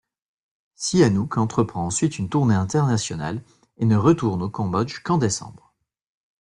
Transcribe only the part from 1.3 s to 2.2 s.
entreprend ensuite